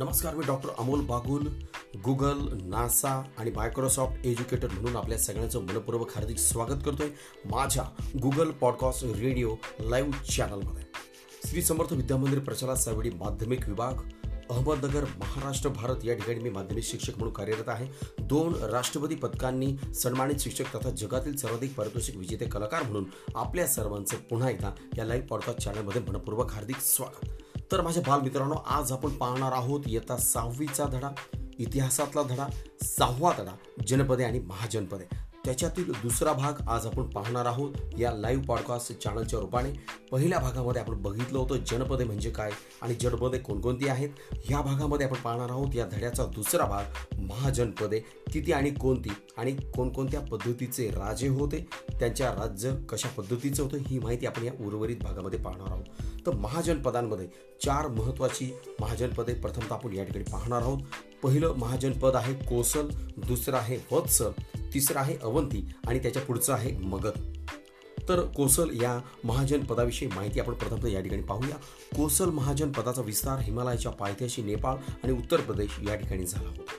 [0.00, 1.46] नमस्कार मी doctor Amol Bagul
[2.04, 7.08] Google NASA आणि Microsoft educator म्हणून आपल्या सगळ्यांचं मनपूर्वक हार्दिक स्वागत करतोय
[7.44, 7.84] माझ्या
[8.22, 10.84] गुगल पॉडकास्ट रेडिओ लाईव्ह चॅनलमध्ये.
[11.46, 13.92] श्री समर्थ विद्यामंदिर प्रचारात सावडी माध्यमिक विभाग
[14.50, 15.96] अहमदनगर महाराष्ट्र भारत.
[16.04, 17.86] या ठिकाणी मी माध्यमिक शिक्षक म्हणून कार्यरत आहे.
[18.18, 23.04] दोन राष्ट्रपती पदकांनी सन्मानित शिक्षक तथा जगातील सर्वाधिक पारितोषिक विजेते कलाकार म्हणून
[23.34, 27.28] आपल्या सर्वांचं पुन्हा एकदा या लाईव्ह पॉडकास्ट चॅनलमध्ये मनपूर्वक हार्दिक स्वागत.
[27.72, 31.10] तर माझ्या बालमित्रांनो आज आपण पाहणार आहोत येता सहावीचा धडा
[31.58, 32.46] इतिहासातला धडा
[32.82, 33.52] सहावा धडा
[33.86, 35.04] जनपदे आणि महाजनपदे.
[35.44, 39.72] त्याच्यातील दुसरा भाग आज आपण पाहणार आहोत या लाईव्ह पॉडकास्ट चॅनलच्या रूपाने.
[40.12, 42.50] पहिल्या भागामध्ये आपण बघितलं होतं जनपदे म्हणजे काय
[42.82, 44.08] आणि जनपदे कोणकोणती आहेत.
[44.44, 48.00] ह्या भागामध्ये आपण पाहणार आहोत या धड्याचा दुसरा भाग महाजनपदे.
[48.32, 51.66] किती आणि कोणती आणि कोणकोणत्या पद्धतीचे राजे होते
[52.00, 55.84] त्यांच्या राज्य कशा पद्धतीचं होतं ही माहिती आपण या उर्वरित भागामध्ये पाहणार आहोत.
[56.26, 57.26] तर महाजनपदांमध्ये
[57.64, 60.78] चार महत्त्वाची महाजनपदे प्रथमतः आपण या ठिकाणी पाहणार आहोत.
[61.22, 64.22] पहिलं महाजनपद आहे कोसल दुसरं आहे वत्स
[64.74, 67.12] तिसरं आहे अवंती आणि त्याच्या पुढचं आहे मगध.
[68.08, 71.56] तर कोसल या महाजन पदाविषयी माहिती आपण प्रथमतः या ठिकाणी पाहूया.
[71.96, 76.72] कोसल महाजन पदाचा विस्तार हिमालयाच्या पायथ्याशी नेपाळ आणि उत्तर प्रदेश या ठिकाणी झाला होता.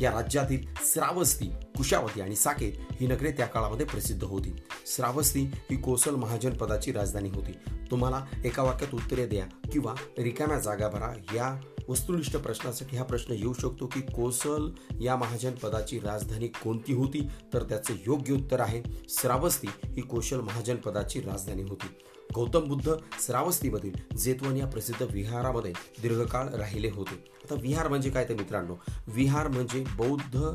[0.00, 4.56] या राज्यातील श्रावस्ती कुशावती आणि साकेत ही नगरे त्या काळामध्ये प्रसिद्ध होती.
[4.86, 7.52] श्रावस्ती ही कोसल महाजन पदाची राजधानी होती.
[7.90, 13.52] तुम्हाला एका वाक्यात उत्तरे द्या किंवा रिकाम्या जागा भरा या वस्तुनिष्ठ प्रश्नासाठी हा प्रश्न येऊ
[13.52, 14.70] शकतो की कोसल
[15.00, 17.28] या महाजन पदाची राजधानी कोणती होती?
[17.54, 19.68] तर त्याचं योग्य उत्तर आहे श्रावस्ती.
[19.84, 21.86] ही कोशल महाजन पदाची राजधानी होती.
[22.34, 22.92] गौतम बुद्ध
[23.26, 27.24] श्रावस्तीमधील जेतवन या प्रसिद्ध विहारामध्ये दीर्घकाळ राहिले होते.
[27.44, 28.74] आता विहार म्हणजे काय तर मित्रांनो?
[29.06, 30.52] विहार म्हणजे बौद्ध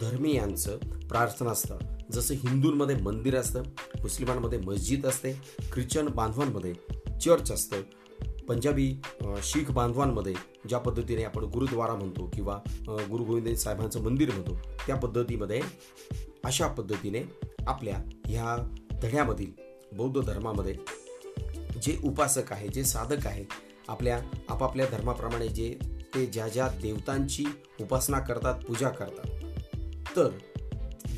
[0.00, 1.76] धर्मीयांचं प्रार्थनास्थळ
[2.12, 3.62] जसं हिंदूंमध्ये मंदिर असतं
[4.00, 5.32] मुस्लिमांमध्ये मस्जिद असते
[5.72, 6.74] ख्रिश्चन बांधवांमध्ये
[7.20, 7.76] चर्च असतं
[8.48, 9.00] पंजाबी
[9.42, 10.34] शीख बांधवांमध्ये
[10.68, 14.54] ज्या पद्धतीने आपण गुरुद्वारा म्हणतो किंवा गुरु गोविंद साहेबांचं मंदिर म्हणतो
[14.86, 15.60] त्या पद्धतीमध्ये
[16.44, 17.22] अशा पद्धतीने
[17.66, 18.56] आपल्या ह्या
[19.02, 19.50] धड्यामधील
[19.92, 20.74] बौद्ध धर्मामध्ये
[21.82, 23.44] जे उपासक आहे जे साधक आहे
[23.88, 25.78] आपल्या आपापल्या धर्माप्रमाणे जे
[26.14, 27.44] ते ज्या ज्या देवतांची
[27.80, 29.26] उपासना करतात पूजा करतात
[30.16, 30.28] तर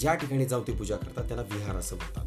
[0.00, 2.26] ज्या ठिकाणी जाऊन ते पूजा करतात त्यांना विहार असं म्हणतात.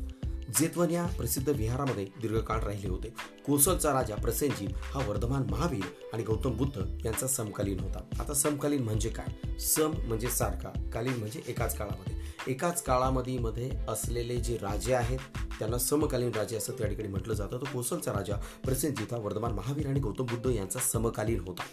[0.60, 3.14] जेतवन या प्रसिद्ध विहारामध्ये दीर्घकाळ राहिले होते.
[3.46, 5.84] कोसलचा राजा प्रसेनजी हा वर्धमान महावीर
[6.14, 8.00] आणि गौतम बुद्ध यांचा समकालीन होता.
[8.20, 9.58] आता समकालीन म्हणजे काय?
[9.60, 12.18] सम म्हणजे सारखा कालीन म्हणजे एकाच काळामध्ये.
[12.48, 15.20] एकाच काळामध्ये मध्ये असलेले जे राजे आहेत
[15.60, 17.52] त्यांना समकालीन राजे असं त्या ठिकाणी म्हटलं जातं.
[17.52, 21.64] तो कोसलचा राजा प्रसेनजीत हा वर्धमान महावीर आणि गौतम बुद्ध यांचा समकालीन होता.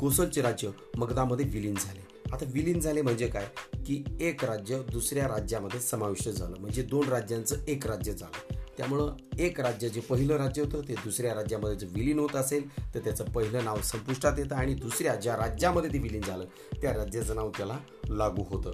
[0.00, 2.05] कोसलचे राज्य मगधामध्ये विलीन झाले.
[2.32, 3.46] आता विलीन झाले म्हणजे काय?
[3.86, 6.56] की एक राज्य दुसऱ्या राज्यामध्ये समाविष्ट झालं.
[6.60, 8.54] म्हणजे दोन राज्यांचं एक राज्य झालं.
[8.76, 13.00] त्यामुळं एक राज्य जे पहिलं राज्य होतं ते दुसऱ्या राज्यामध्ये जर विलीन होत असेल तर
[13.00, 16.44] त्याचं पहिलं नाव संपुष्टात येतं आणि दुसऱ्या ज्या राज्यामध्ये ते विलीन झालं
[16.82, 17.78] त्या राज्याचं नाव त्याला
[18.08, 18.70] लागू होतं.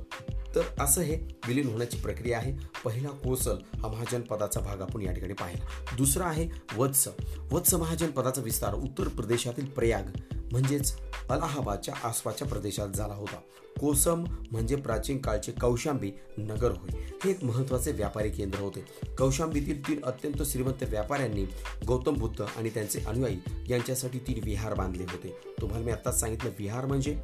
[0.55, 1.15] तर असं हे
[1.49, 2.53] विलीन होण्याची प्रक्रिया आहे.
[2.85, 5.97] पहिला कोसल हा महाजन पदाचा भाग आपण या ठिकाणी पाहिला.
[5.97, 7.09] दुसरा आहे वत्स.
[7.53, 10.32] वत्स महाजन पदाचा विस्तार उत्तर प्रदेशातील प्रयाग.
[10.53, 10.95] म्हणजेच
[11.31, 13.37] अलाहाबादच्या आसपासच्या प्रदेशात झाला होता.
[13.81, 16.91] कोसम म्हणजे प्राचीन काळचे कौशांबी नगर होय.
[17.25, 18.85] हे एक महत्त्वाचे व्यापारी केंद्र होते.
[19.19, 21.45] कौशांबीतील तीन अत्यंत श्रीमंत व्यापाऱ्यांनी
[21.89, 25.37] गौतम बुद्ध आणि त्यांचे अनुयायी यांच्यासाठी तीन विहार बांधले होते.
[25.61, 27.19] तुम्हाला मी आत्ताच सांगितलं विहार म्हणजे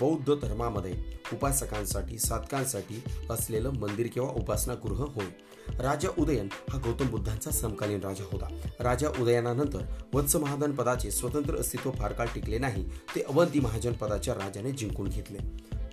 [0.00, 0.94] बौद्ध धर्मामध्ये
[1.32, 5.26] उपासकांसाठी साधकांसाठी असलेलं मंदिर किंवा उपासनागृह होय.
[5.70, 8.48] राजा उदयन हा गौतम बुद्धांचा समकालीन राजा होता.
[8.80, 14.34] राजा उदयनानंतर वत्स महाजन पदाचे स्वतंत्र अस्तित्व फार काळ टिकले नाही ते अवंती महाजन पदाच्या
[14.34, 15.38] राजाने जिंकून घेतले.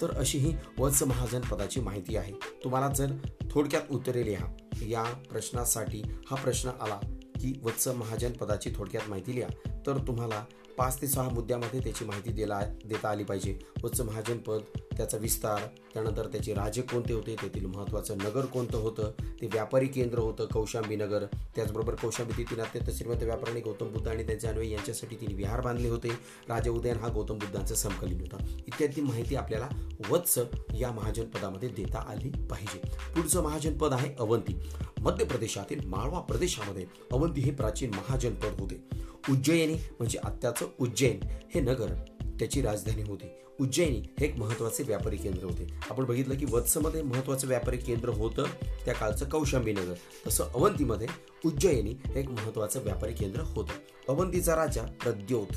[0.02, 2.34] तर अशी ही वत्स महाजन पदाची माहिती आहे.
[2.64, 3.12] तुम्हाला जर
[3.52, 4.48] थोडक्यात उत्तरे लिहा.
[4.82, 7.00] या प्रश्नासाठी हा प्रश्न आला
[7.36, 9.70] की वत्स महाजन पदाची थोडक्यात माहिती लिहा.
[9.88, 10.46] तर तुम्हाला
[10.78, 13.60] पाच ते सहा मुद्द्यामध्ये त्याची माहिती देला देता आली पाहिजे.
[13.84, 14.60] उच्च महाजन पद
[14.98, 15.60] त्याचा विस्तार
[15.94, 19.12] त्यानंतर त्याचे राजे कोणते होते तेथील महत्त्वाचं नगर कोणतं होतं
[19.42, 21.26] ते व्यापारी केंद्र होतं कौशांबी नगर.
[21.56, 25.90] त्याचबरोबर कौशांबी तीन अत्यंत श्रीमंत व्यापाऱ्यांनी गौतम बुद्ध आणि त्यांचे अन्वयी यांच्यासाठी तिने विहार बांधले
[25.90, 26.10] होते.
[26.50, 28.38] राजा उदयन हा गौतम बुद्धांचा समकालीन होता.
[28.68, 29.70] इत्यादी माहिती आपल्याला
[30.10, 30.40] वत्स
[30.80, 32.82] या महाजन पदामध्ये देता आली पाहिजे.
[33.16, 34.60] पुढचं महाजन पद आहे अवंती.
[35.00, 39.02] मध्य प्रदेशातील माळवा प्रदेशामध्ये अवंती हे प्राचीन महाजनपद होते.
[39.30, 41.20] उज्जयिनी म्हणजे आत्याचं उज्जैन
[41.54, 41.94] हे नगर
[42.40, 43.26] त्याची राजधानी होती.
[43.60, 45.68] उज्जैनी हे एक महत्त्वाचे व्यापारी केंद्र होते.
[45.90, 48.44] आपण बघितलं की वत्समध्ये महत्वाचं व्यापारी केंद्र होतं
[48.86, 49.94] त्या काळचं कौशांबीनगर
[50.28, 51.08] तसं अवंतीमध्ये
[51.46, 53.74] उज्जयिनी हे एक महत्वाचं व्यापारी केंद्र होतं.
[54.08, 55.48] अवंतीचा राजा प्रद्योत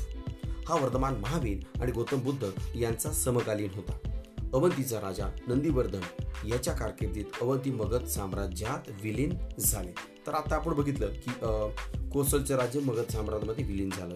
[0.67, 4.14] हा वर्धमान महावीर आणि गौतम बुद्ध यांचा समकालीन होता.
[4.55, 6.01] अवंतीचा राजा नंदीवर्धन
[6.47, 9.91] याच्या कारकिर्दीत अवंती मगध साम्राज्यात विलीन झाले.
[10.27, 11.31] तर आता आपण बघितलं की
[12.09, 14.15] कोसलचे राज्य मगध साम्राज्यामध्ये विलीन झालं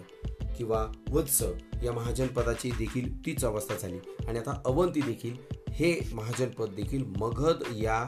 [0.58, 1.42] किंवा वत्स
[1.84, 3.98] या महाजनपदाची देखील तीच अवस्था झाली.
[4.28, 5.36] आणि आता अवंती देखील
[5.72, 8.06] हे महाजनपद देखील मगध या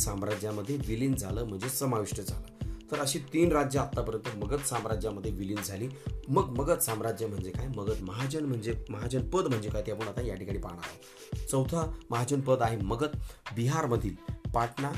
[0.00, 2.46] साम्राज्यामध्ये विलीन झालं म्हणजे समाविष्ट झालं.
[2.90, 5.88] तर अशी तीन राज्य आतापर्यंत मगध साम्राज्यामध्ये विलीन झाली.
[6.28, 7.68] मग मगध साम्राज्य म्हणजे काय?
[7.76, 11.48] मगध महाजन म्हणजे महाजन पद म्हणजे काय ते आपण आता या ठिकाणी पाहणार आहोत.
[11.48, 13.16] चौथा महाजन पद आहे मगध.
[13.54, 14.14] बिहारमधील
[14.54, 14.92] पाटणा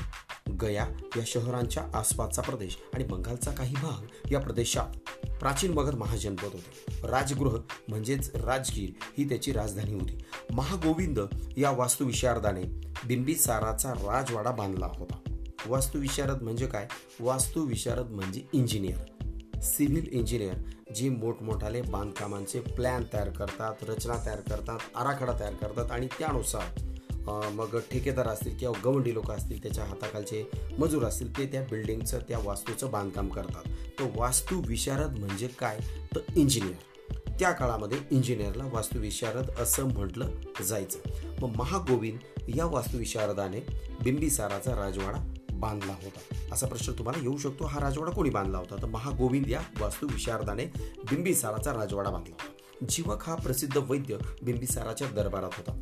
[0.61, 0.87] गया
[1.17, 4.95] या शहरांच्या आसपासचा प्रदेश आणि बंगालचा काही भाग या प्रदेशात.
[5.39, 7.07] प्राचीन मगध महाजनपद होते.
[7.07, 7.57] राजगृह
[7.87, 10.17] म्हणजेच राजगीर ही त्याची राजधानी होती.
[10.53, 11.19] महागोविंद
[11.57, 12.63] या वास्तुविशारदाने
[13.05, 15.26] बिंबिसाराचा राजवाडा बांधला होता.
[15.65, 16.87] वास्तुविशारद म्हणजे काय?
[17.19, 19.59] वास्तुविशारद म्हणजे इंजिनियर.
[19.61, 20.53] सिव्हिल इंजिनियर
[20.95, 26.79] जे मोठमोठाले बांधकामांचे प्लॅन तयार करतात रचना तयार करतात आराखडा तयार करतात आणि त्यानुसार
[27.53, 30.49] मग ठेकेदार असतील किंवा गवंडी लोक असतील त्याच्या हाताखालचे
[30.79, 33.63] मजूर असतील ते त्या बिल्डिंगचं त्या वास्तूचं बांधकाम करतात.
[33.99, 35.77] तर वास्तुविशारद म्हणजे काय?
[36.15, 36.75] तर इंजिनियर.
[37.39, 40.29] त्या काळामध्ये इंजिनियरला वास्तुविशारद असं म्हटलं
[40.63, 40.99] जायचं.
[41.41, 42.19] मग महागोविंद
[42.55, 43.59] या वास्तुविशारदाने
[44.03, 46.35] बिंबिसाराचा राजवाडा बांधला होता.
[46.51, 47.65] असा प्रश्न तुम्हाला येऊ शकतो.
[47.65, 48.75] हा राजवाडा कोणी बांधला होता?
[48.75, 50.65] तर महागोविंद या वास्तू विशारदाने
[50.97, 52.85] बिंबिसाराचा राजवाडा बांधला होता.
[52.89, 55.81] जीवक हा प्रसिद्ध वैद्य बिंबिसाराच्या दरबारात होता.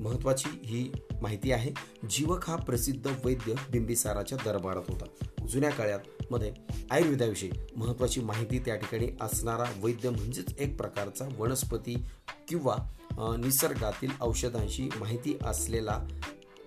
[0.00, 0.92] महत्वाची ही
[1.22, 1.70] माहिती आहे
[2.10, 5.04] जीवक हा प्रसिद्ध वैद्य बिंबिसाराच्या दरबारात होता.
[5.46, 5.98] जुन्या काळात
[6.30, 6.52] मध्ये
[6.90, 12.04] आयुर्वेदाविषयी महत्वाची माहिती त्या ठिकाणी असणारा वैद्य म्हणजेच एक प्रकारचा वनस्पती
[12.48, 12.76] किंवा
[13.18, 16.06] निसर्गातील औषधांशी माहिती असलेला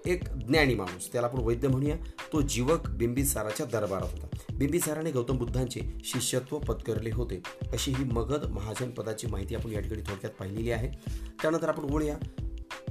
[0.10, 1.96] एक ज्ञानी माणूस त्याला आपण वैद्य म्हणूया
[2.34, 4.54] तो जीवक बिंबिसाराच्या दरबारात होता.
[4.54, 7.42] बिंबिसाराने गौतम बुद्धांचे शिष्यत्व पत्करले होते.
[7.72, 10.88] अशी ही मगध महाजन पदाची माहिती आपण या ठिकाणी थोडक्यात पाहिलेली आहे.
[11.42, 12.18] त्यानंतर आपण बोलूया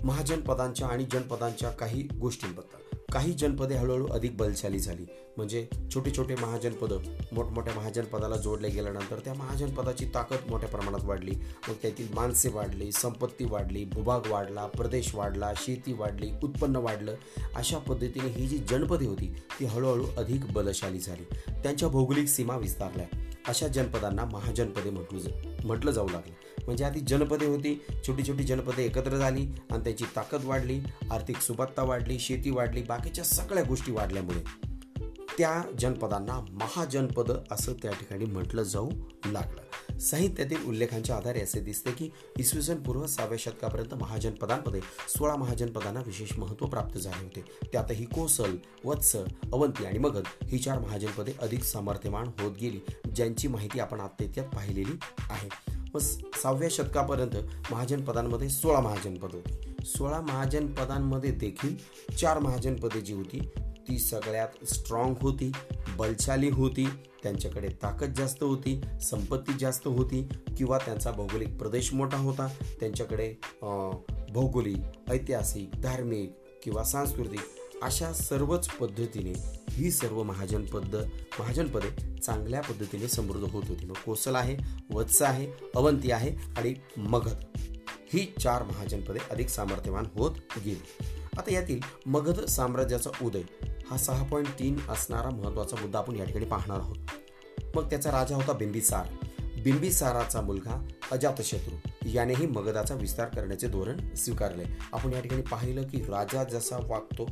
[0.05, 2.88] महाजन पदांच्या आणि जनपदांच्या काही गोष्टींबद्दल.
[3.13, 5.07] काही जनपदे हळूहळू अधिक बलशाली झाली.
[5.37, 6.93] म्हणजे छोटे छोटे महाजनपद
[7.33, 11.31] मोठमोठ्या महाजनपदाला जोडले गेल्यानंतर त्या महाजनपदाची ताकद मोठ्या प्रमाणात वाढली.
[11.69, 17.15] मग त्यातील माणसे वाढली संपत्ती वाढली भूभाग वाढला प्रदेश वाढला शेती वाढली उत्पन्न वाढलं.
[17.55, 21.25] अशा पद्धतीने ही जी जनपदे होती ती हळूहळू अधिक बलशाली झाली.
[21.63, 23.07] त्यांच्या भौगोलिक सीमा विस्तारल्या.
[23.49, 26.48] अशा जनपदांना महाजनपदे म्हटलं म्हटलं जाऊ लागलं.
[26.69, 27.75] म्हणजे आधी जनपदे होती.
[28.07, 30.81] छोटी छोटी जनपदे एकत्र झाली आणि त्याची ताकद वाढली
[31.11, 34.43] आर्थिक सुबत्ता वाढली शेती वाढली बाकीच्या सगळ्या गोष्टी वाढल्यामुळे.
[35.39, 38.89] त्या जनपदांना महाजनपद असं त्या ठिकाणी म्हटलं जाऊ
[39.27, 39.99] लागलं.
[39.99, 46.39] साहित्यातील उल्लेखांच्या आधारे असे दिसते की इसवी सन पूर्व सहाव्या शतकापर्यंत महाजनपदांमध्ये सोळा महाजनपदांना विशेष
[46.39, 47.45] महत्त्व प्राप्त झाले होते.
[47.73, 49.17] त्यातही कोसल वत्स
[49.53, 52.81] अवंती आणि मगध ही चार महाजनपदे अधिक सामर्थ्यमान होत गेली
[53.15, 54.99] ज्यांची माहिती आपण आत्तेत्यात पाहिलेली
[55.31, 55.78] आहे.
[55.99, 57.37] मग सहाव्या शतकापर्यंत
[57.73, 59.75] महाजनपदांमध्ये सोळा महाजनपद होती.
[59.85, 61.77] सोळा महाजनपदांमध्ये देखील
[62.17, 63.49] चार महाजनपदे जी होती
[63.89, 65.53] ती सगळ्यात स्ट्रॉंग होती
[65.99, 66.89] बलशाली होती
[67.23, 70.29] त्यांच्याकडे ताकद जास्त होती संपत्ती जास्त होती
[70.59, 72.49] किंवा त्यांचा भौगोलिक प्रदेश मोठा होता
[72.81, 73.35] त्यांच्याकडे
[74.33, 77.41] भौगोलिक ऐतिहासिक धार्मिक किंवा सांस्कृतिक
[77.83, 79.33] अशा सर्वच पद्धतीने
[79.71, 80.95] ही सर्व महाजन पद्ध
[81.41, 83.87] महाजनपदे चांगल्या पद्धतीने समृद्ध होत होती.
[83.87, 84.57] मग कोसल आहे
[84.91, 87.45] वत्स आहे अवंती आहे आणि मगध.
[88.13, 90.31] ही चार महाजनपदे अधिक सामर्थ्यवान होत
[90.65, 91.07] गेली.
[91.39, 93.43] आता यातील मगध साम्राज्याचा उदय
[93.91, 96.97] हा सहा पॉईंट तीन असणारा महत्त्वाचा मुद्दा आपण या ठिकाणी पाहणार आहोत.
[97.75, 99.07] मग त्याचा राजा होता बिंबिसार.
[99.63, 101.77] बिंबिसाराचा मुलगा अजातशत्रू
[102.07, 104.65] यानेही मगधाचा विस्तार करण्याचे धोरण स्वीकारले.
[104.93, 107.27] आपण या ठिकाणी पाहिलं की राजा जसा वागतो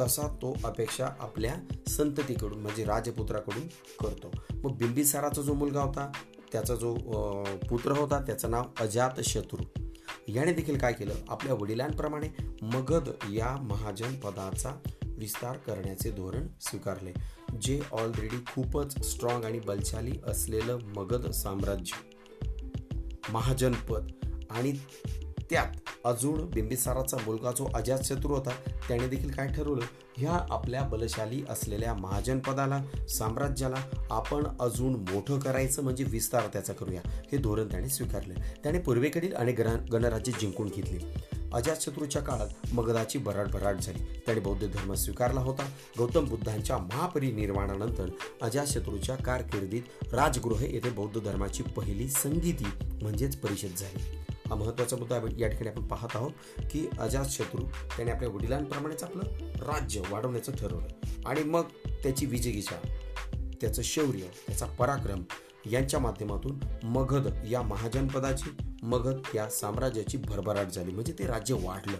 [0.00, 1.54] तसा तो अपेक्षा आपल्या
[1.88, 3.66] संततीकडून म्हणजे राजपुत्राकडून
[4.00, 4.30] करतो.
[4.64, 6.10] मग बिंबिसाराचा जो मुलगा होता
[6.52, 6.94] त्याचा जो
[7.70, 9.62] पुत्र होता त्याचं नाव अजात शत्रू.
[10.28, 11.14] याने देखील काय केलं?
[11.28, 12.28] आपल्या वडिलांप्रमाणे
[12.62, 14.70] मगध या महाजन पदाचा
[15.18, 17.12] विस्तार करण्याचे धोरण स्वीकारले
[17.60, 21.92] जे ऑलरेडी खूपच स्ट्रॉंग आणि बलशाली असलेलं मगध साम्राज्य.
[23.32, 24.10] महाजनपद
[24.50, 24.72] आणि
[25.54, 25.66] त्यात
[26.04, 28.50] अजून बिंबिसाराचा मुलगा जो अजातशत्रू होता
[28.88, 29.84] त्याने देखील काय ठरवलं?
[30.16, 37.00] ह्या आपल्या बलशाली असलेल्या महाजनपदाला साम्राज्याला आपण अजून मोठं करायचं म्हणजे विस्तार त्याचा करूया.
[37.06, 38.34] हे धोरण त्याने स्वीकारले.
[38.34, 40.98] त्याने पूर्वेकडील अनेक गणराज्य जिंकून घेतली.
[41.54, 44.20] अजातशत्रूच्या काळात मगधाची भराट झाली.
[44.26, 45.68] त्याने बौद्ध धर्म स्वीकारला होता.
[45.98, 48.08] गौतम बुद्धांच्या महापरिनिर्वाणानंतर
[48.42, 49.82] अजातशत्रूच्या कारकिर्दीत
[50.14, 52.66] राजगृह येथे बौद्ध धर्माची पहिली संगीती
[53.02, 54.23] म्हणजेच परिषद झाली.
[54.46, 56.30] हा महत्त्वाचा मुद्दा या ठिकाणी आपण पाहत आहोत
[56.70, 60.88] की अजातशत्रू त्याने आपल्या वडिलांप्रमाणेच आपलं राज्य वाढवण्याचं ठरवलं.
[61.26, 62.76] आणि मग त्याची विजयगीचा
[63.60, 65.22] त्याचं शौर्य त्याचा पराक्रम
[65.70, 68.50] यांच्या माध्यमातून मगध या महाजनपदाची
[68.82, 70.92] मगध या साम्राज्याची भरभराट झाली.
[70.92, 71.96] म्हणजे ते राज्य वाढलं.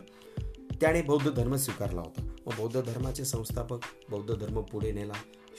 [0.81, 2.37] त्याने बौद्ध धर्म स्वीकारला होता.
[2.47, 5.13] व बौद्ध धर्माचे संस्थापक बौद्ध धर्म पुढे नेला.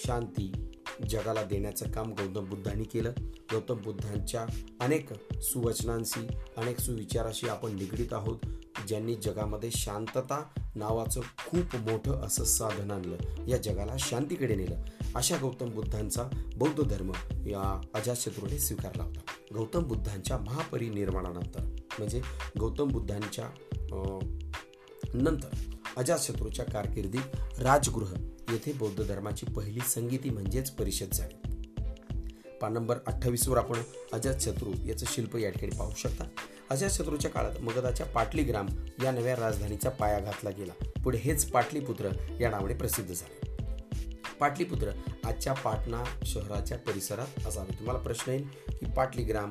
[0.05, 0.71] शांती
[1.09, 3.11] जगाला देण्याचं काम गौतम बुद्धांनी केलं.
[3.51, 4.45] गौतम बुद्धांच्या
[4.81, 8.45] अनेक सुवचनांशी अनेक सुविचाराशी आपण निगडीत आहोत
[8.87, 10.43] ज्यांनी जगामध्ये शांतता
[10.75, 13.45] नावाचं खूप मोठं असं साधन आणलं.
[13.47, 14.75] या जगाला शांतीकडे नेलं.
[15.15, 16.23] अशा गौतम बुद्धांचा
[16.55, 17.11] बौद्ध धर्म
[17.47, 19.19] या अजातशत्रूने स्वीकारला होता.
[19.53, 21.61] गौतम बुद्धांच्या महापरिनिर्माणानंतर
[21.99, 22.21] म्हणजे
[22.59, 23.49] गौतम बुद्धांच्या
[25.13, 25.47] नंतर
[25.97, 28.13] अजातशत्रूच्या कारकिर्दीत राजगृह
[28.51, 31.51] येथे बौद्ध धर्माची पहिली संगीती म्हणजेच परिषद झाली.
[32.61, 33.77] पान नंबर अठ्ठावीसवर आपण
[34.13, 36.23] अजातशत्रू याचं शिल्प या ठिकाणी पाहू शकता.
[36.69, 38.67] अजातशत्रूच्या काळात मगधाच्या पाटलीग्राम
[39.03, 41.01] या नव्या राजधानीचा पाया घातला गेला.
[41.03, 42.09] पुढे हेच पाटलीपुत्र
[42.41, 43.55] या नावाने प्रसिद्ध झाले.
[44.39, 44.91] पाटलीपुत्र
[45.23, 47.79] आजच्या पाटणा शहराच्या परिसरात असावे.
[47.79, 49.49] तुम्हाला प्रश्न येईल की पाटलीग्राम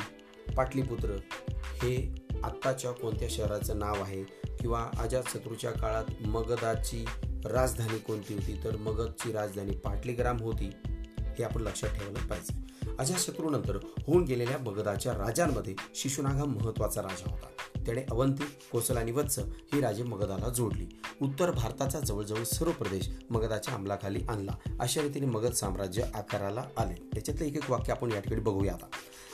[0.57, 1.11] पाटलीपुत्र
[1.53, 4.25] हे आत्ताच्या कोणत्या शहराचं नाव आहे?
[4.61, 7.05] किंवा अजातशत्रूच्या काळात मगधाची
[7.47, 8.61] राजधानी कोणती होती?
[8.65, 10.71] तर मगधची राजधानी पाटलीग्राम होती
[11.19, 12.65] हे आपण लक्षात ठेवायला पाहिजे.
[12.99, 17.47] अशा शत्रूनंतर होऊन गेलेल्या मगधाच्या राजांमध्ये शिशुनाग हा महत्त्वाचा राजा होता.
[17.87, 20.87] त्याने अवंती कोसल आणि वत्स ही राजे मगधाला जोडली.
[21.23, 24.53] उत्तर भारताचा जवळजवळ सर्व प्रदेश मगधाच्या अंमलाखाली आणला.
[24.81, 26.95] अशा रीतीने मगध साम्राज्य आकाराला आले.
[26.95, 28.87] त्याच्यातलं एक एक वाक्य आपण या ठिकाणी बघूया आता.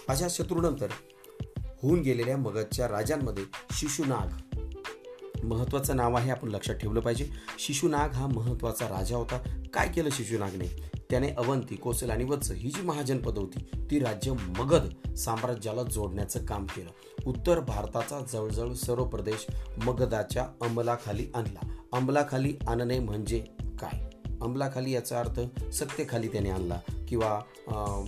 [0.08, 0.88] अशा शत्रूनंतर
[1.82, 4.49] होऊन गेलेल्या मगधच्या राजांमध्ये शिशुनाग
[5.44, 7.28] महत्त्वाचं नाव आहे आपण लक्षात ठेवलं पाहिजे.
[7.58, 9.38] शिशुनाग हा महत्त्वाचा राजा होता.
[9.74, 10.66] काय केलं शिशुनागने?
[11.10, 16.66] त्याने अवंती कोसल आणि वत्स ही जी महाजनपद होती ती राज्य मगध साम्राज्याला जोडण्याचं काम
[16.66, 16.90] केलं.
[17.26, 19.46] उत्तर भारताचा जवळजवळ सर्व प्रदेश
[19.84, 21.66] मगधाच्या अंमलाखाली आणला.
[21.92, 23.38] अंमलाखाली आणणे म्हणजे
[23.80, 24.08] काय?
[24.42, 25.40] अंमलाखाली याचा अर्थ
[25.72, 26.78] सत्तेखाली त्याने आणला
[27.08, 27.38] किंवा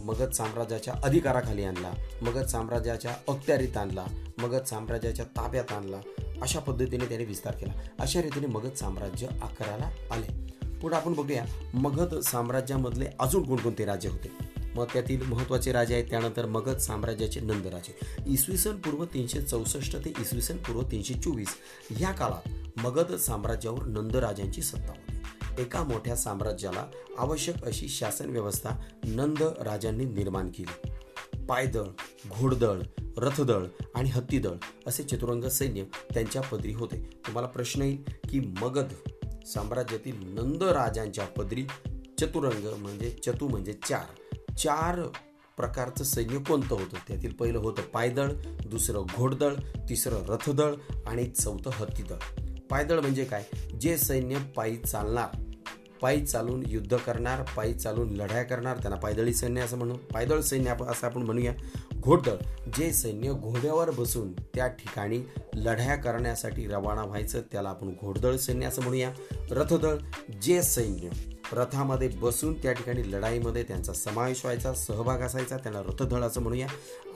[0.04, 1.90] मगध साम्राज्याच्या अधिकाराखाली आणला
[2.22, 4.04] मगध साम्राज्याच्या अखत्यारीत आणला
[4.38, 6.00] मगध साम्राज्याच्या ताब्यात आणला.
[6.42, 7.72] अशा पद्धतीने त्याने विस्तार केला.
[8.00, 10.52] अशा रीतीने मगध साम्राज्य आकाराला आले.
[10.78, 11.44] पुढे आपण बघूया
[11.74, 14.52] मगध साम्राज्यामधले अजून कोणकोणते राज्य होते?
[14.76, 17.98] मग त्यातील महत्त्वाचे राजे आहेत त्यानंतर मगध साम्राज्याचे नंदराजे.
[18.26, 21.48] इसवी सन पूर्व तीनशे चौसष्ट ते इसवी सन पूर्व तीनशे चोवीस
[22.00, 25.62] या काळात मगध साम्राज्यावर नंदराजांची सत्ता होती.
[25.62, 26.86] एका मोठ्या साम्राज्याला
[27.18, 28.70] आवश्यक अशी शासन व्यवस्था
[29.04, 30.91] नंद राजांनी निर्माण केली.
[31.52, 31.84] पायदळ
[32.28, 32.80] घोडदळ
[33.18, 34.50] रथदळ आणि हत्तीदळ
[34.86, 35.82] असे चतुरंग सैन्य
[36.14, 37.10] त्यांच्या पदरी होते.
[37.26, 39.10] तुम्हाला प्रश्न येईल की मगध
[39.46, 41.66] साम्राज्यातील नंद राजांच्या पदरी
[42.20, 44.36] चतुरंग म्हणजे चतु म्हणजे चार.
[44.54, 45.00] चार
[45.56, 46.96] प्रकारचं सैन्य कोणतं होतं?
[47.08, 48.32] त्यातील पहिलं होतं पायदळ
[48.66, 49.54] दुसरं घोडदळ
[49.88, 50.74] तिसरं रथदळ
[51.06, 52.42] आणि चौथं हत्तीदळ.
[52.70, 53.44] पायदळ म्हणजे काय?
[53.80, 55.51] जे सैन्य पायी चालणार.
[56.02, 60.74] पायी चालून युद्ध करणार पायी चालून लढाया करणार त्यांना पायदळी सैन्य असं म्हणू पायदळ सैन्य
[60.88, 61.52] असं आपण म्हणूया.
[62.00, 62.34] घोडदळ
[62.76, 65.20] जे सैन्य घोड्यावर बसून त्या ठिकाणी
[65.54, 69.10] लढाया करण्यासाठी रवाना व्हायचं त्याला आपण घोडदळ सैन्य असं म्हणूया.
[69.50, 69.96] रथदळ
[70.42, 71.08] जे सैन्य
[71.52, 76.66] रथामध्ये बसून त्या ठिकाणी लढाईमध्ये त्यांचा समावेश व्हायचा सहभाग असायचा त्यांना रथदळ असं म्हणूया.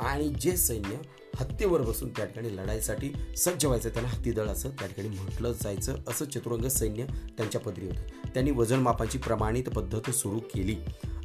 [0.01, 0.97] आणि जे सैन्य
[1.37, 6.25] हत्तीवर बसून त्या ठिकाणी लढाईसाठी सज्ज व्हायचं त्यांना हत्तीदळ असं त्या ठिकाणी म्हटलं जायचं असं
[6.25, 7.05] चतुरंग सैन्य
[7.37, 8.29] त्यांच्या पदरी होतं.
[8.29, 10.77] त्यांनी वजनमापांची प्रमाणित पद्धत सुरू केली.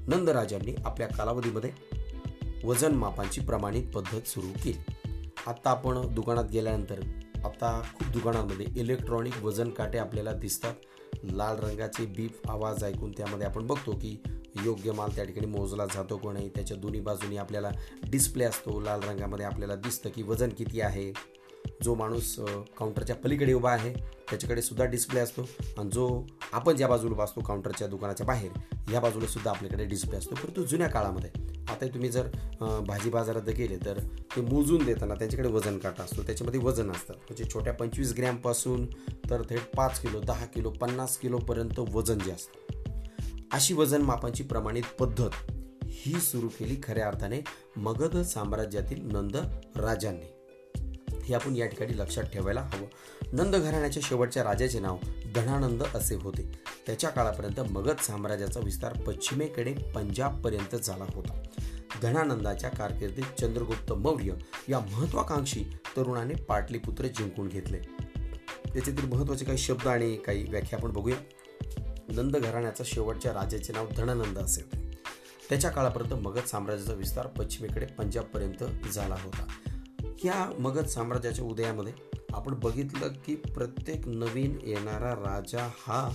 [0.07, 1.71] नंदराजांनी आपल्या कालावधीमध्ये
[2.63, 4.93] वजनमापांची प्रमाणित पद्धत सुरू केली.
[5.47, 6.99] आत्ता आपण दुकानात गेल्यानंतर
[7.45, 10.73] आता खूप दुकानांमध्ये इलेक्ट्रॉनिक वजन काटे आपल्याला दिसतात.
[11.23, 14.23] लाल रंगाचे बीप आवाज ऐकून त्यामध्ये आपण बघतो की
[14.65, 17.69] योग्य माल त्या ठिकाणी मोजला जातो को नाही त्याच्या दोन्ही बाजूनी आपल्याला
[18.09, 18.79] डिस्प्ले असतो.
[18.79, 21.13] लाल रंगामध्ये आपल्याला दिसतं की वजन किती आहे.
[21.83, 22.39] जो माणूस
[22.77, 23.93] काउंटरच्या पलीकडे उभा आहे
[24.29, 25.41] त्याच्याकडे सुद्धा डिस्प्ले असतो.
[25.77, 28.51] आणि जो आपण ज्या बाजूला बसतो काउंटरच्या दुकानाच्या बाहेर
[28.91, 30.35] या बाजूला सुद्धा आपल्याकडे डिस्प्ले असतो.
[30.35, 32.27] परंतु जुन्या काळामध्ये आता तुम्ही जर
[32.87, 33.99] भाजी बाजारात गेले तर
[34.35, 36.23] ते मोजून देताना त्यांच्याकडे वजन काटा असतो.
[36.23, 38.85] त्याच्यामध्ये वजन असतात म्हणजे छोट्या पंचवीस ग्रॅमपासून
[39.29, 42.79] तर थेट पाच किलो दहा किलो पन्नास किलोपर्यंत वजन जे असतं.
[43.53, 45.51] अशी वजन मापांची प्रमाणित पद्धत
[45.85, 47.39] ही सुरू केली खऱ्या अर्थाने
[47.77, 49.37] मगध साम्राज्यातील नंद
[49.77, 50.29] राजांनी.
[51.23, 52.87] हे आपण या ठिकाणी लक्षात ठेवायला हवं.
[53.33, 54.97] नंद घराण्याच्या शेवटच्या राजाचे नाव
[55.35, 56.51] धनानंद असे होते.
[56.87, 61.41] त्याच्या काळापर्यंत मगध साम्राज्याचा विस्तार पश्चिमेकडे पंजाबपर्यंत झाला होता.
[62.01, 64.33] धनानंदाच्या कारकिर्दीत चंद्रगुप्त मौर्य
[64.69, 65.63] या महत्वाकांक्षी
[65.97, 67.77] तरुणाने पाटलीपुत्र जिंकून घेतले.
[68.75, 71.17] याच्यातील महत्त्वाचे काही शब्द आणि काही व्याख्या आपण बघूया.
[72.09, 74.91] नंद घराण्याचा शेवटच्या राजाचे नाव धनानंद असे होते
[75.49, 79.47] त्याच्या काळापर्यंत मगध साम्राज्याचा विस्तार पश्चिमेकडे पंजाबपर्यंत झाला होता.
[80.23, 81.93] या मगध साम्राज्याच्या उदयामध्ये
[82.33, 86.09] आपण बघितलं की प्रत्येक नवीन येणारा राजा हा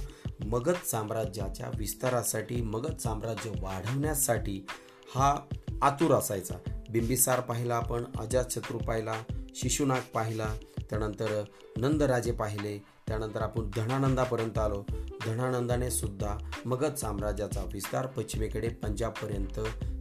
[0.45, 4.67] मगध साम्राज्याच्या विस्तारासाठी मगध साम्राज्य वाढवण्यासाठी
[5.15, 5.39] हा
[5.83, 6.55] आतुर असायचा.
[6.91, 9.13] बिंबिसार पाहिला आपण अजातशत्रू पाहिला
[9.55, 10.57] शिशुनाग पाहिला
[10.91, 11.45] त्यानंतर
[11.77, 14.85] नंदराजे पाहिले त्यानंतर आपण धनानंदापर्यंत आलो.
[15.27, 19.61] धनानंदाने सुद्धा मगध साम्राज्याचा विस्तार पश्चिमेकडे पंजाबपर्यंत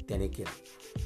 [0.10, 0.54] त्याने केला.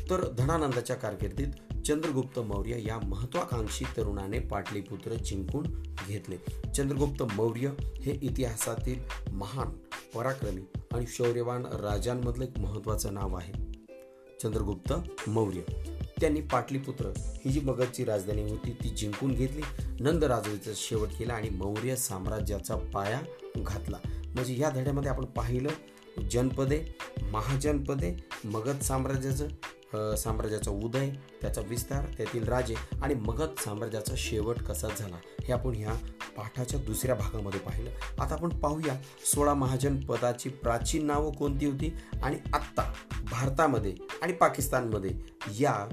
[0.10, 5.66] तर धनानंदाच्या कारकिर्दीत चंद्रगुप्त मौर्य या महत्वाकांक्षी तरुणाने पाटलीपुत्र जिंकून
[6.08, 6.38] घेतले.
[6.72, 9.00] चंद्रगुप्त मौर्य हे इतिहासातील
[9.32, 9.68] महान
[10.16, 10.62] पराक्रमी
[10.94, 13.54] आणि शौर्यवान राजांमधलं एक महत्वाचं नाव आहे.
[14.44, 14.94] चंद्रगुप्त
[15.30, 15.62] मौर्य.
[16.22, 19.62] त्यांनी पाटलीपुत्र ही जी मगधची राजधानी होती ती जिंकून घेतली.
[20.00, 23.22] नंद राजवीचा शेवट केला आणि मौर्य साम्राज्याचा पाया
[23.58, 23.98] घातला.
[24.06, 25.70] म्हणजे या धड्यामध्ये आपण पाहिलं
[26.32, 26.96] जनपदे
[27.32, 28.16] महाजनपदे
[28.46, 29.48] मगध साम्राज्याचं
[29.96, 31.10] साम्राज्याचा उदय
[31.42, 35.94] त्याचा विस्तार त्यातील राजे आणि मगध साम्राज्याचा शेवट कसा झाला हे आपण ह्या
[36.38, 37.90] पाठाच्या दुसऱ्या भागामध्ये पाहिलं.
[38.22, 41.94] आता आपण पाहूया सोळा महाजन पदाची प्राचीन नावं कोणती होती
[42.24, 42.94] आणि आत्ता
[43.32, 45.12] भारतामध्ये आणि पाकिस्तानमध्ये
[45.60, 45.90] या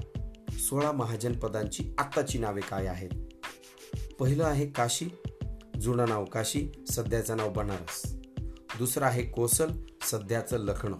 [0.51, 3.09] सोळा महाजन पदांची आत्ताची नावे काय आहेत?
[4.19, 5.09] पहिलं आहे काशी
[5.79, 8.15] जुनं नाव काशी सध्याचं नाव बनारस.
[8.77, 9.67] दुसरं आहे कोसल
[10.01, 10.97] सध्याचं लखनौ.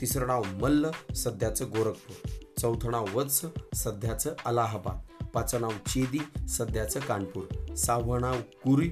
[0.00, 2.30] तिसरं नाव मल्ल सध्याचं गोरखपूर.
[2.60, 5.24] चौथं नाव वत्स सध्याचं अलाहाबाद.
[5.26, 7.74] पाचवं नाव चेदी सध्याचं कानपूर.
[7.74, 8.34] सहावं नाव
[8.64, 8.88] कुरी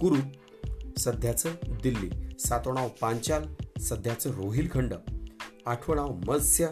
[0.00, 0.16] कुरु
[0.98, 1.50] सध्याचं
[1.82, 2.10] दिल्ली.
[2.38, 3.44] सातवं नाव पांचाल
[3.80, 4.94] सध्याचं रोहिलखंड
[5.66, 6.68] आठवं नाव मत्स्य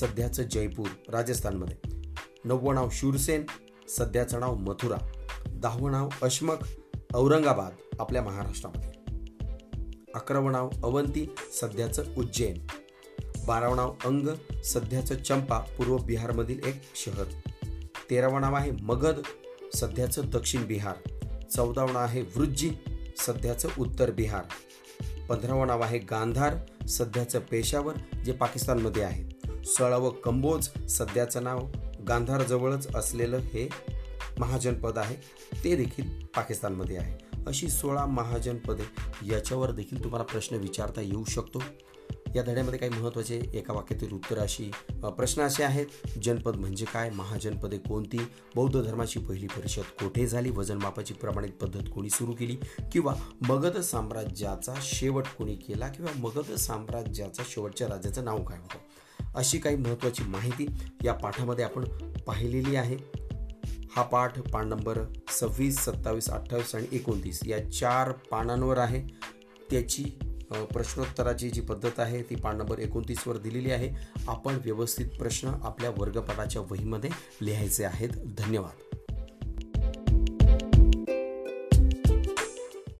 [0.00, 1.76] सध्याचं जयपूर राजस्थानमध्ये.
[2.44, 3.44] नववं नाव शूरसेन
[3.88, 4.96] सध्याचं नाव मथुरा.
[5.46, 6.56] दहावं नाव अश्मक
[7.14, 8.90] औरंगाबाद आपल्या महाराष्ट्रामध्ये.
[10.14, 12.66] अकरावं नाव अवंती सध्याचं उज्जैन.
[13.48, 14.28] बारावं अंग
[14.64, 17.24] सध्याचं चंपा पूर्व बिहारमधील एक शहर.
[18.10, 19.20] तेरावं नाव आहे मगध
[19.74, 20.96] सध्याचं दक्षिण बिहार.
[21.56, 22.70] चौदावं नाव आहे वृज्जी
[23.16, 24.44] सध्याचं उत्तर बिहार.
[25.28, 29.24] पंधरावं नाव आहे गांधार सध्याचं पेशावर जे पाकिस्तानमध्ये आहे.
[29.64, 31.58] सोळावं कंबोज सध्याचं नाव
[32.08, 33.68] गांधारजवळच असलेलं हे
[34.38, 35.16] महाजनपद आहे.
[35.64, 37.42] ते देखील पाकिस्तानमध्ये आहे.
[37.46, 38.84] अशी सोळा महाजनपदे
[39.26, 41.62] याच्यावर देखील तुम्हाला प्रश्न विचारता येऊ शकतो.
[42.34, 44.70] या धड्यामध्ये काही महत्त्वाचे एका वाक्यातील उत्तर अशी
[45.02, 45.86] प्रश्न असे आहेत.
[46.22, 47.10] जनपद म्हणजे काय?
[47.10, 48.18] महाजनपदे कोणती?
[48.54, 50.50] बौद्ध धर्माची पहिली परिषद कोठे झाली?
[50.50, 52.56] वजनमापाची प्रमाणित पद्धत कोणी सुरू केली?
[52.92, 53.14] किंवा
[53.48, 55.88] मगध साम्राज्याचा शेवट कोणी केला?
[55.88, 58.78] किंवा मगध साम्राज्याचा शेवटच्या राज्याचं नाव काय होतं?
[59.34, 60.66] अशी काही महत्त्वाची माहिती
[61.04, 61.84] या पाठामध्ये आपण
[62.26, 62.96] पाहिलेली आहे.
[63.96, 69.06] हा पाठ पान नंबर सव्वीस सत्तावीस अठ्ठावीस आणि एकोणतीस या चार पानांवर आहे.
[69.70, 70.04] त्याची
[70.52, 73.90] प्रश्नोत्तराची जी पद्धत आहे ती पान नंबर एकोणतीसवर दिलेली आहे.
[74.28, 77.10] आपण व्यवस्थित प्रश्न आपल्या वर्गपाठाच्या वहीमध्ये
[77.42, 78.08] लिहायचे आहेत.
[78.08, 78.87] धन्यवाद.